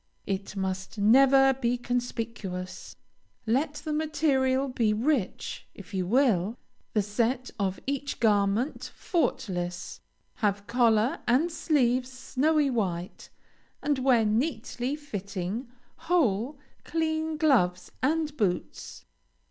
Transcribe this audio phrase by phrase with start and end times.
[0.25, 2.95] It must never be conspicuous.
[3.45, 6.57] Let the material be rich, if you will;
[6.93, 9.99] the set of each garment faultless;
[10.37, 13.29] have collar and sleeves snowy white,
[13.83, 15.67] and wear neatly fitting,
[15.97, 19.05] whole, clean gloves and boots.